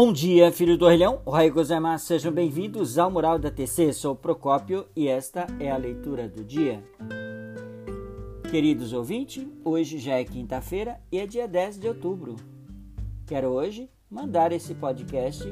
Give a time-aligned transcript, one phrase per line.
[0.00, 1.20] Bom dia, filho do orelhão.
[1.26, 2.06] Oi, gozaimasu.
[2.06, 3.92] Sejam bem-vindos ao Mural da TC.
[3.92, 6.84] Sou Procópio e esta é a leitura do dia.
[8.48, 12.36] Queridos ouvintes, hoje já é quinta-feira e é dia 10 de outubro.
[13.26, 15.42] Quero hoje mandar esse podcast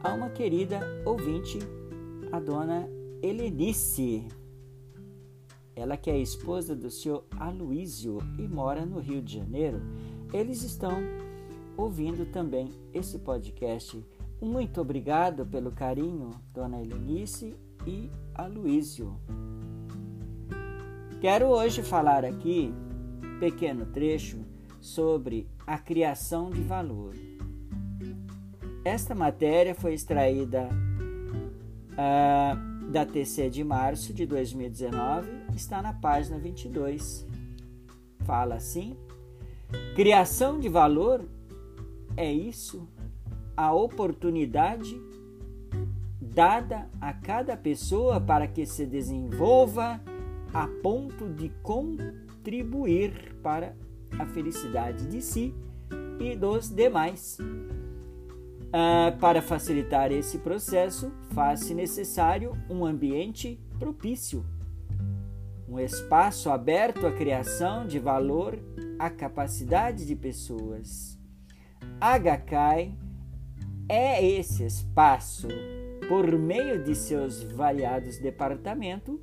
[0.00, 1.58] a uma querida ouvinte,
[2.30, 2.88] a dona
[3.20, 4.28] Helenice.
[5.74, 9.82] Ela que é esposa do senhor Aloísio e mora no Rio de Janeiro.
[10.32, 11.02] Eles estão
[11.80, 14.04] ouvindo também esse podcast.
[14.40, 19.18] Muito obrigado pelo carinho, Dona Helenice e Aloísio.
[21.20, 22.72] Quero hoje falar aqui,
[23.38, 24.38] pequeno trecho,
[24.80, 27.14] sobre a criação de valor.
[28.84, 30.68] Esta matéria foi extraída
[31.92, 37.26] uh, da TC de março de 2019, está na página 22.
[38.24, 38.96] Fala assim:
[39.94, 41.22] criação de valor
[42.16, 42.88] é isso
[43.56, 45.00] a oportunidade
[46.20, 50.00] dada a cada pessoa para que se desenvolva
[50.52, 53.74] a ponto de contribuir para
[54.18, 55.54] a felicidade de si
[56.20, 57.38] e dos demais.
[58.72, 64.44] Ah, para facilitar esse processo, faz-se necessário um ambiente propício,
[65.68, 68.58] um espaço aberto à criação de valor
[68.98, 71.19] à capacidade de pessoas.
[72.02, 72.96] Haggai
[73.86, 75.48] é esse espaço,
[76.08, 79.20] por meio de seus variados departamentos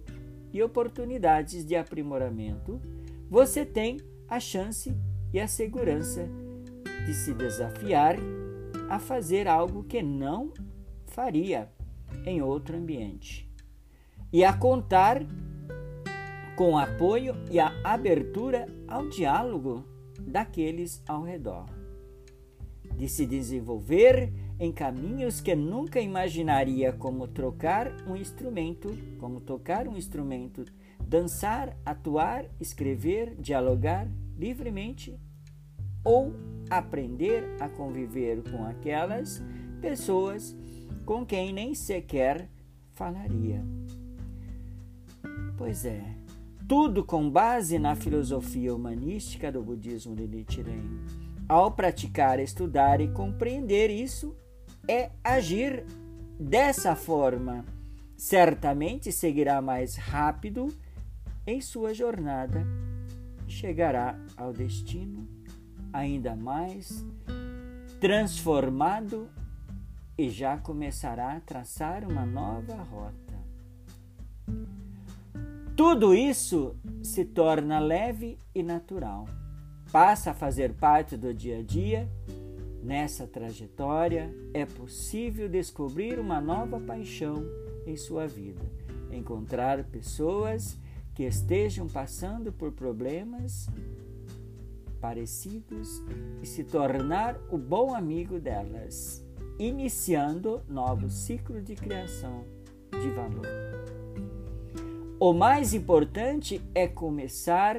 [0.54, 2.80] e oportunidades de aprimoramento,
[3.28, 3.98] você tem
[4.30, 4.96] a chance
[5.34, 6.30] e a segurança
[7.04, 8.16] de se desafiar
[8.88, 10.54] a fazer algo que não
[11.08, 11.72] faria
[12.28, 13.52] em outro ambiente.
[14.32, 15.26] E a contar
[16.56, 19.84] com apoio e a abertura ao diálogo
[20.20, 21.66] daqueles ao redor
[22.98, 29.96] de se desenvolver em caminhos que nunca imaginaria como trocar um instrumento, como tocar um
[29.96, 30.66] instrumento,
[31.00, 35.16] dançar, atuar, escrever, dialogar livremente
[36.04, 36.34] ou
[36.70, 39.44] aprender a conviver com aquelas
[39.80, 40.58] pessoas
[41.06, 42.50] com quem nem sequer
[42.94, 43.64] falaria.
[45.56, 46.04] Pois é,
[46.68, 53.90] tudo com base na filosofia humanística do budismo de Nichiren ao praticar, estudar e compreender
[53.90, 54.36] isso,
[54.88, 55.86] é agir
[56.40, 57.66] dessa forma.
[58.16, 60.68] Certamente seguirá mais rápido
[61.46, 62.66] em sua jornada
[63.48, 65.28] chegará ao destino
[65.94, 67.06] ainda mais
[68.00, 69.30] transformado
[70.18, 73.16] e já começará a traçar uma nova rota.
[75.76, 79.26] Tudo isso se torna leve e natural
[79.92, 82.10] passa a fazer parte do dia a dia,
[82.84, 87.46] nessa trajetória é possível descobrir uma nova paixão
[87.86, 88.62] em sua vida,
[89.12, 90.78] encontrar pessoas
[91.14, 93.68] que estejam passando por problemas
[95.02, 96.02] parecidos
[96.42, 99.24] e se tornar o bom amigo delas,
[99.58, 102.44] iniciando novo ciclo de criação
[102.92, 103.48] de valor.
[105.20, 107.78] O mais importante é começar,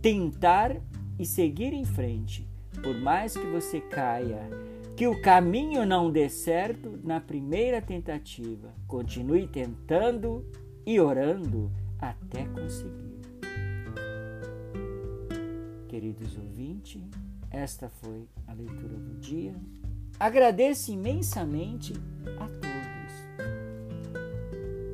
[0.00, 0.80] tentar
[1.18, 2.48] e seguir em frente,
[2.82, 4.48] por mais que você caia,
[4.96, 8.72] que o caminho não dê certo na primeira tentativa.
[8.86, 10.44] Continue tentando
[10.86, 13.14] e orando até conseguir.
[15.88, 17.02] Queridos ouvintes,
[17.50, 19.54] esta foi a leitura do dia.
[20.18, 21.92] Agradeço imensamente
[22.38, 22.84] a todos.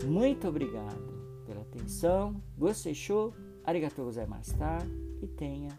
[0.07, 2.43] Muito obrigado pela atenção.
[2.57, 3.35] Você show?
[3.65, 4.79] Arigatou gozaimasu, tá?
[5.23, 5.71] E tenha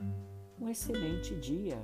[0.62, 1.82] um excelente dia.